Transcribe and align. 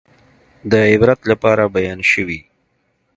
د 0.71 0.73
عبرت 0.91 1.19
لپاره 1.31 1.63
بیان 1.75 1.99
شوي. 2.11 2.39